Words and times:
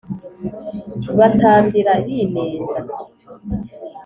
batambira 1.17 1.93
b’ineza 2.03 2.79